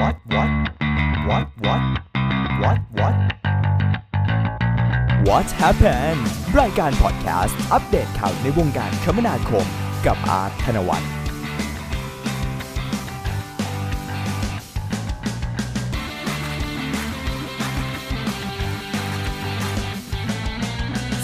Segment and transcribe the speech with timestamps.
[0.00, 0.50] what what
[1.28, 1.82] what what
[2.62, 3.14] what what
[5.28, 6.20] what happened
[6.60, 9.66] รายการพอดแคสต์อัปเดตข่าวในวงการคมนาคม
[10.06, 11.10] กับอาร์ตธนวัฒน์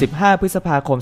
[0.00, 0.98] 15 พฤษภาคม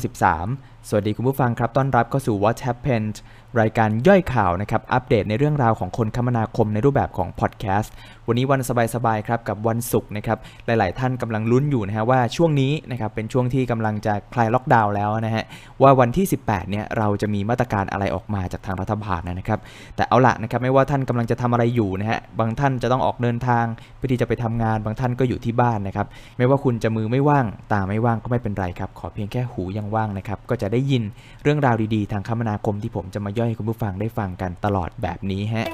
[0.00, 3.16] 2563 สวัสดีคุณผู้ฟังครับ ต้อนรับเข้าสู่ What Happened
[3.60, 7.92] รายการย่อยข่าวนะครับ อัปเดตในเรื่องราวของคนคมนาคมในรูปแบบของพอดแคสต์
[8.28, 8.60] วันนี้วัน
[8.94, 15.44] สบายๆครับกับวันศุกร์นะครับ หลายๆท่านกำลังลุ้นอยู่นะฮะว่าช่วงนี้นะครับเป็นช่วงที่กำลังจะคลายล็อกดาวน์แล้วนะฮะ
[15.82, 19.60] ว่าวันที่ 18 เนี่ยเราจะมีมาตรการอะไรออกมาจากทางรัฐบาลนะครับ
[19.96, 23.64] แต่เอาละนะครับไม่ว่าท่านกำลังจะทำอะไรอยู่นะฮะ บางท่านจะต้องออกเดินทาง
[23.96, 26.06] เพื่อที่จะไปทำงาน บางท่านก็อยู่ที่บ้านนะครับ
[26.38, 31.02] ไม่ว่าคุณจะมือไม่ว่าง ตาไม่ว่างก็ไม่เป็นไรครับ ขอเพียงแค่หูยังว่างนะครับ ก็จะได้ยิน
[31.42, 35.68] เรื่องราวดีๆ ทางคมนาคมที่ผมจะมาย่อยให้คุณผู้ฟังได้ฟังกันตลอดแบบนี้ฮะ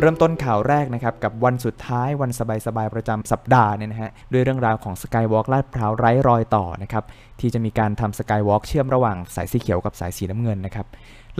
[0.00, 2.30] เริ่มต้นข่าวแรกนะครับ กับวันสุดท้ายวัน
[2.66, 7.04] สบายๆ ประจำสัปดาห์เนี่ยนะฮะ ด้วยเรื่องราวของสกายวอล์กลาดพร้าวไร้รอยต่อนะครับ
[7.40, 10.86] ที่จะมีการทำสกายวอล์กเชื่อมระหว่างสายสีเขียวกับสายสีน้ำเงินนะครับ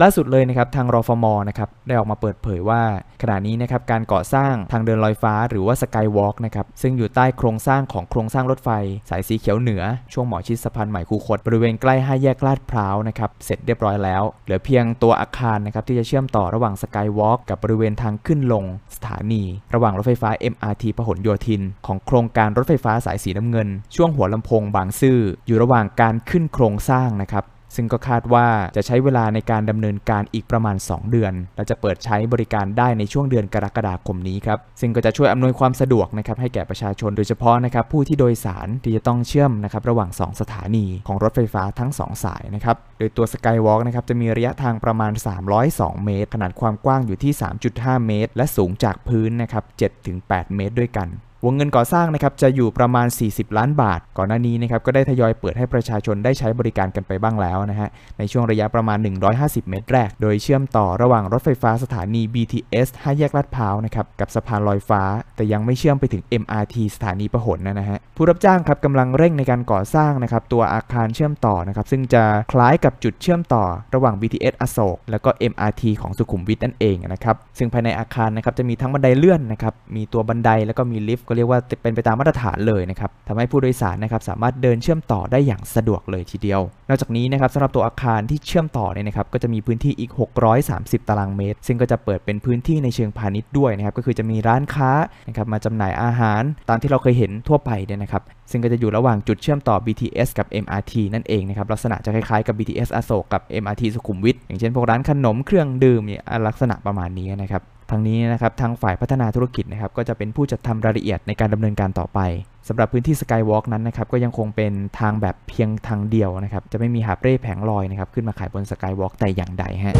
[0.03, 2.81] ล่าสุดเลยนะครับทางรฟมนะครับได้ออกมาเปิดเผยว่า
[3.21, 8.69] ขณะนี้นะครับการก่อสร้างทางเดินลอยฟ้าหรือว่าสกายวอล์กนะครับซึ่งอยู่ใต้โครงสร้างของโครงสร้างรถไฟ
[9.09, 9.83] สายสีเขียวเหนือ
[10.13, 18.63] ช่วงหมอชิดสะพานใหม่คูคตบริเวณใกล้ห้าแยกลาดพร้าวนะครับเสร็จเรียบร้อยแล้ว เหลือเพียงตัวอาคารนะครับที่จะเชื่อมต่อระหว่างสกายวอล์กกับบริเวณทางขึ้นลง
[18.95, 45.11] สถานี ระหว่างรถไฟฟ้า MRT พหลโยธิน ของโครงการรถไฟฟ้าสายสีน้ำเงิน ช่วงหัวลำโพงบางซื่ออยู่ระหว่างการขึ้นโครงสร้างนะครับ ซึ่งก็คาดว่าจะใช้เวลาในการดำเนินการอีกประมาณ 2 เดือน และจะเปิดใช้บริการได้ในช่วงเดือนกรกฎาคมนี้ครับ ซึ่งก็จะช่วยอำนวยความสะดวกนะครับให้แก่ประชาชนโดยเฉพาะนะครับผู้ที่โดยสารที่จะต้องเชื่อมนะครับระหว่าง 2 สถานีของรถไฟฟ้าทั้ง 2 สายนะครับ โดยตัวสกายวอล์กนะครับจะมีระยะทางประมาณ
[45.57, 47.33] 302 เมตร ขนาดความกว้างอยู่ที่
[47.69, 49.63] 3.5 เมตร และสูงจากพื้นนะครับ
[50.09, 51.09] 7-8 เมตรด้วยกัน
[51.45, 58.97] วงเงินก่อสร้างนะครับจะอยู่ประมาณ 40 ล้านบาท ก่อนหน้านี้นะครับก็ได้ทยอยเปิดให้ประชาชนได้ใช้บริการกันไปบ้างแล้วนะฮะในช่วงระยะประมาณ
[59.33, 65.01] 150 เมตรแรก โดยเชื่อมต่อระหว่างรถไฟฟ้าสถานี BTS 5แยกลาดพร้าวนะครับกับสะพานลอยฟ้า
[65.35, 73.63] แต่ยังไม่เชื่อมไปถึง MRT สถานีพหลนะฮะผู้รับจ้างครับกำลังเร่งในการก่อสร้างนะครับตัวอาคารเชื่อมต่อนะครับซึ่งจะคล้ายกับจุดเชื่อมต่อ
[73.95, 90.11] ระหว่าง BTS อโศกแล้วก็ MRT ของสุขุมวิทนั่นเองนะครับซึ่งภายในอาคารนะครับจะมีทั้งบันไดเลื่อนนะครับมีตัวบันไดแล้วก็มีลิฟต์ก็เรียกว่าเป็นไปตามมาตรฐานเลยนะครับทำให้ผู้โดยสารนะครับสามารถเดินเชื่อมต่อได้อย่างสะดวกเลยทีเดียว นอกจากนี้นะครับสำหรับตัวอาคารที่เชื่อมต่อเนี่ยนะครับก็จะมีพื้นที่อีก
[90.59, 94.91] 630 ตารางเมตร ซึ่งก็จะเปิดเป็นพื้นที่ในเชิงพาณิชย์ด้วยนะครับก็คือจะมีร้านค้า
[95.27, 112.19] นะครับมาจำหน่ายอาหาร ตามที่เราเคยเห็นทั่วไปเนี่ยนะครับซึ่งก็จะอยู่ระหว่างจุดเชื่อมต่อ BTS กับ MRT นั่นเองนะครับลักษณะจะคล้ายๆกับ BTS อโศกกับ MRT สุขุมวิทอย่างเช่นพวกร้านขนมเครื่องดื่มเนี่ยลักษณะประมาณนี้นะครับ ทางนี้นะครับทางฝ่ายพัฒนาธุรกิจนะครับก็จะเป็นผู้จัดทำรายละเอียดในการดำเนินการต่อไป
[112.67, 119.95] สำหรับพื้นที่สกายวอล์กนั้นนะครับก็ยังคงเป็นทางแบบเพียงทางเดียวนะครับจะไม่มีหาเร่แผงลอยนะครับขึ้นมาขายบนสกายวอล์กแต่อย่างใดฮะ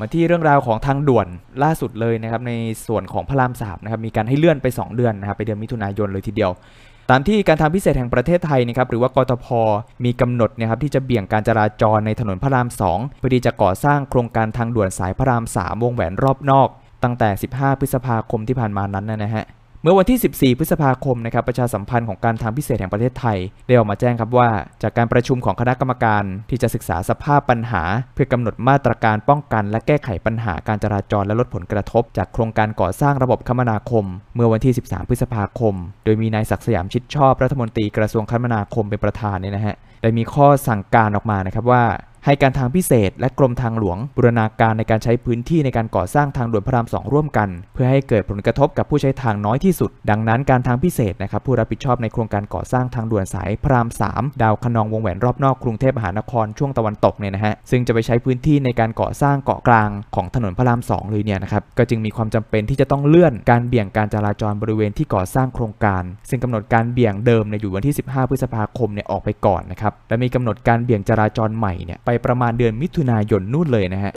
[0.00, 1.28] มาที่เรื่องราวของทางด่วน
[1.62, 2.52] ล่าสุดเลยนะครับใน
[2.86, 6.50] ส่วนของพระรามสามนะครับมีการให้เลื่อนไป 2 เดือนนะครับไปเดือนมิถุนายนเลยทีเดียว
[7.10, 9.46] ตามที่การทางพิเศษแห่งประเทศไทยนะครับหรือว่ากทพ
[10.04, 16.68] มีกำหนดนะครับที่จะเบี่ยงการจราจรในถนนพระราม 2 เพื่อที่จะก่อสร้างโครงการทางด่วนสายพระราม 3 วงแหวนรอบนอก
[17.02, 19.44] ตั้งแต่ 15 พฤษภาคมที่ผ่านมานั้นนะฮะ
[19.84, 24.48] เมื่อวันที่ 14 พฤษภาคมนะครับประชาสัมพันธ์ของการทางพิเศษแห่งประเทศไทย ได้ออกมาแจ้งครับว่า
[24.82, 27.82] จากการประชุมของคณะกรรมการที่จะศึกษาสภาพปัญหา
[28.14, 35.74] เพื่อกำหนดมาตรการป้องกันและแก้ไขปัญหาการจราจรและลดผลกระทบ จากโครงการก่อสร้างระบบคมนาคม เมื่อวันที่ 13 พฤษภาคม
[36.04, 41.84] โดยมีนายศักดิ์สยามชิดชอบรัฐมนตรีกระทรวงคมนาคมเป็นประธานเนี่ยนะฮะได้มีข้อสั่งการออกมานะครับว่า
[42.26, 74.12] ให้การทางพิเศษ และกรมทางหลวง บูรณาการในการใช้พื้นที่ในการก่อสร้างทางด่วนพระรามสองร่วมกัน เพื่อให้เกิดผลกระทบกับผู้ใช้ทางน้อยที่สุด ดังนั้นการทางพิเศษนะครับผู้รับผิดชอบในโครงการก่อสร้างทางด่วนสายพระราม 3 ดาวคนองวงแหวนรอบนอกกรุงเทพมหานครช่วงตะวันตกเนี่ยนะฮะซึ่งจะไปใช้พื้นที่ในการก่อสร้างเกาะกลางของถนนพระราม 2 เลยเนี่ยนะครับก็จึงมีความจำเป็นที่จะต้องเลื่อนการเบี่ยงการจราจรบริเวณที่ก่อสร้างโครงการ ซึ่งกำหนดการเบี่ยงเดิมในอยู่วันที่ 15 พฤษภาคมเนี่ยออกไปก่อนนะครับและมีกำหนดการเบี่ยงจราจรใหม่เนี่ยไปประมาณเดือนมิถุนายนนู่นเลยนะฮะ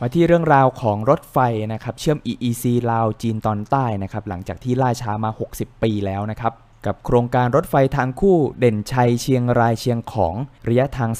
[0.00, 1.38] มาที่เรื่องราวของรถไฟ
[1.72, 6.52] นะครับเชื่อม EEC ลาวจีนตอนใต้นะครับหลังจากที่ล่าช้ามา 60 ปีแล้วนะครับ
[6.86, 10.34] กับโครงการรถไฟทางคู่เด่นชัยเชียงรายเชียงของ
[10.68, 11.10] ระยะทาง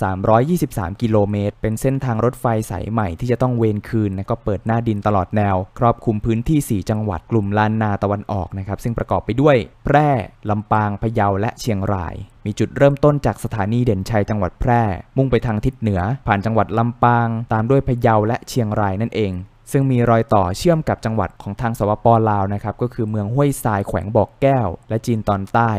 [0.46, 10.08] 323 กิโลเมตร เป็นเส้นทางรถไฟสายใหม่ที่จะต้องเวนคืนนะก็เปิดหน้าดินตลอดแนว ครอบคลุมพื้นที่ 4 จังหวัดกลุ่มลานนาตะวันออกนะครับซึ่งประกอบไปด้วย แพร่
[10.50, 12.14] ลำปางพะเยาและเชียงราย
[12.44, 14.82] มีจุดเริ่มต้นจากสถานีเด่นชัยจังหวัดแพร่
[15.16, 19.32] มุ่งไปทางทิศเหนือ ผ่านจังหวัดลำปาง ตามด้วยพะเยาและเชียงรายนั่นเอง
[19.72, 25.72] ซึ่งมีรอยต่อเชื่อมกับจังหวัดของทางสปปลาวนะครับก็คือเมืองห้วยทรายแขวงบอกแก้ว และจีนตอนใต้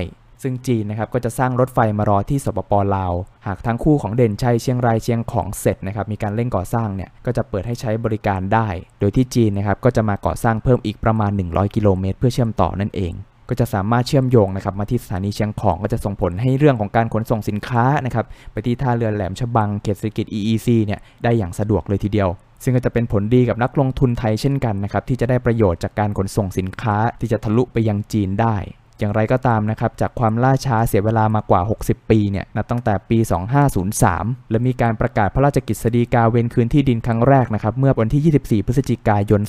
[0.43, 3.13] ซึ่งจีนนะครับก็จะสร้างรถไฟมารอที่สปปลาว
[3.47, 8.67] หากทั้งคู่ของเด่นชัยเชียงรายเชียงของเสร็จนะครับมีการเร่งก่อสร้างเนี่ยก็จะเปิดให้ใช้บริการได้
[8.99, 13.13] โดยที่จีนนะครับก็จะมาก่อสร้างเพิ่มอีกประมาณ 100 กิโลเมตรเพื่อเชื่อมต่อนั่นเอง
[13.49, 22.29] ก็จะสามารถเชื่อมโยงนะครับมาที่สถานีเชียงของก็จะส่งผลให้เรื่องของการขนส่งสินค้านะครับไปที่ท่าเรือแหลมฉบังเขตเศรษฐกิจ EEC เนี่ยได้อย่างสะดวกเลยทีเดียว
[22.63, 28.55] ซึ่งก็จะเป็นผลดีกับนักลงทุนไทยเช่นกันนะครับที่จะได้ประโยชน์จากการขนส่งสินค้าที่จะทะลุไปยังจีนได้
[28.99, 33.17] อย่างไรก็ตามนะครับ จากความล่าช้าเสียเวลามากว่า 60 ปีเนี่ยนับตั้งแต่ปี
[33.85, 39.41] 2503 และมีการประกาศพระราชกิจสฎีกาเวนคืนที่ดินครั้งแรกนะครับ เมื่อวันที่ 24 พฤศจิกายน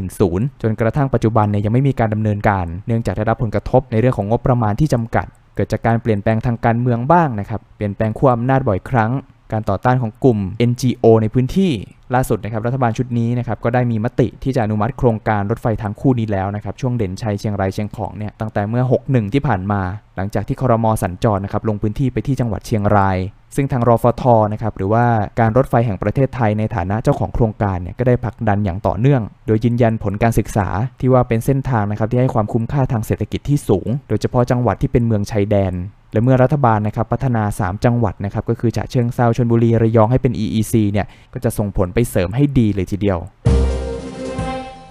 [0.00, 9.10] 2510 จนกระทั่งปัจจุบันเนี่ยยังไม่มีการดำเนินการ เนื่องจากได้รับผลกระทบในเรื่องของงบประมาณที่จำกัด เกิดจากการเปลี่ยนแปลงทางการเมืองบ้างนะครับ เปลี่ยนแปลงขั้วอำนาจบ่อยครั้ง
[9.52, 10.38] การต่อต้านของกลุ่ม
[10.70, 11.72] NGO ในพื้นที่
[12.14, 19.82] ล่าสุดนะครับรัฐบาลชุดนี้นะครับก็ได้มีมติที่จะอนุมัติโครงการรถไฟทางคู่นี้แล้วนะครับช่วงเด่นชัยเชียงรายเชียงของเนี่ยตั้งแต่เมื่อ 61 ที่ผ่านมา
[20.16, 23.18] หลังจากที่คอรมอสัญจรนะครับลงพื้นที่ไปที่จังหวัดเชียงราย
[23.56, 25.04] ซึ่งทางรฟทนะครับหรือว่า
[25.40, 30.68] การรถไฟแห่งประเทศไทยในฐานะเจ้าของโครงการเนี่ยก็ได้ผลักดันอย่างต่อเนื่อง โดยยืนยันผลการศึกษา
[31.00, 35.72] ที่ว่าเป็นเส้นทางนะครับที่ให้ความคุ้มค่าทางเศรษฐกิจที่สูง โดยเฉพาะจังหวัดที่เป็นเมืองชายแดน
[36.14, 43.18] และเมื่อรัฐบาลนะครับพัฒนา 3 จังหวัดนะครับก็คือฉะเชิงเซาชลบุรีระยองให้เป็น EEC เนี่ยก็จะส่งผลไปเสริมให้ดีเลยทีเดียว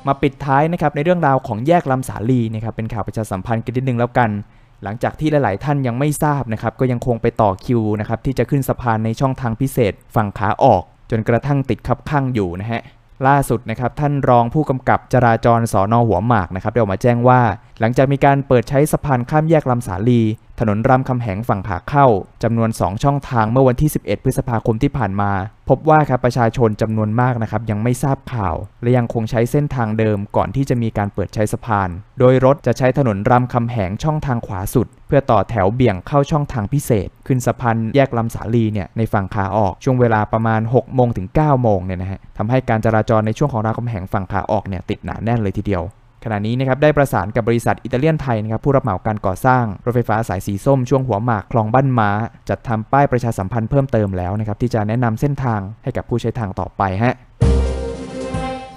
[0.08, 4.30] มาปิดท้ายนะครับในเรื่องราวของแยกลำสาลีนะครับเป็นข่าวประชาสัมพันธ์กันนิดนึงแล้วกัน
[4.84, 12.82] หลังจากที่หลาย ๆ ท่านยังไม่ทราบนะครับก็ยังคงไปต่อคิวนะครับที่จะขึ้นสะพานในช่องทางพิเศษฝั่งขาออก จนกระทั่งติดคับข้างอยู่นะฮะ
[13.28, 17.42] ล่าสุดนะครับท่านรองผู้กำกับจราจรสอนอหัวหมากนะครับได้ออกมาแจ้งว่า
[17.80, 20.22] หลังจากมีการเปิดใช้สะพานข้ามแยกลำสาลี
[20.60, 22.08] ถนนรามคำแหงฝั่งขาเข้า
[22.44, 25.32] จำนวน 2 ช่องทางเมื่อวันที่ 11 พฤษภาคมที่ผ่านมา
[25.70, 31.90] พบว่าครับประชาชนจำนวนมากนะครับยังไม่ทราบข่าว และยังคงใช้เส้นทางเดิมก่อนที่จะมีการเปิดใช้สะพาน
[32.20, 45.84] โดยรถจะใช้ถนนรามคำแหงช่องทางขวาสุด เพื่อต่อแถวเบี่ยงเข้าช่องทางพิเศษ ขึ้นสะพานแยกลำสาลีเนี่ยในฝั่งขาออกช่วงเวลาประมาณ 6 โมงถึง 9 โมงเนี่ยนะฮะทำให้การจราจรในช่วงของรามคำแหงฝั่งขาออกเนี่ยติดหนาแน่นเลยทีเดียว
[46.24, 52.10] ขณะนี้นะครับได้ประสานกับบริษัทอิตาเลียนไทยนะครับผู้รับเหมาการก่อสร้างรถไฟฟ้าสายสีส้มช่วงหัวหมากคลองบ้านม้า
[52.50, 57.16] จัดทำป้ายประชาสัมพันธ์เพิ่มเติมแล้วนะครับที่จะแนะนำเส้นทางให้กับผู้ใช้ทางต่อไปฮะ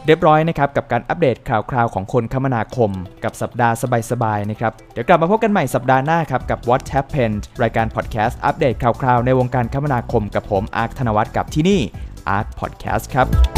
[0.07, 2.91] เรียบร้อยนะครับกับการอัปเดตข่าวคราวของคนคมนาคม
[3.25, 3.75] กับสัปดาห์
[4.11, 11.81] สบายๆนะครับเดี๋ยวกลับมาพบกันใหม่สัปดาห์หน้าครับกับ What Happened รายการพอดแคสต์อัปเดตข่าวคราวในวงการคมนาคมกับผมอาร์คธนวัฒน์กับที่นี่
[12.37, 13.56] Arc Podcast ครับ